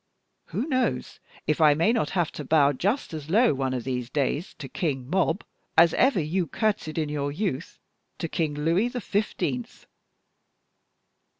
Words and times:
Who 0.45 0.65
knows 0.65 1.19
if 1.45 1.61
I 1.61 1.75
may 1.75 1.93
not 1.93 2.09
have 2.17 2.31
to 2.31 2.43
bow 2.43 2.71
just 2.73 3.13
as 3.13 3.29
low 3.29 3.53
one 3.53 3.71
of 3.71 3.83
these 3.83 4.09
days 4.09 4.55
to 4.55 4.67
King 4.67 5.07
Mob 5.07 5.43
as 5.77 5.93
ever 5.93 6.19
you 6.19 6.47
courtesied 6.47 6.97
in 6.97 7.07
your 7.07 7.31
youth 7.31 7.77
to 8.17 8.27
King 8.27 8.55
Louis 8.55 8.87
the 8.87 8.99
Fifteenth?" 8.99 9.85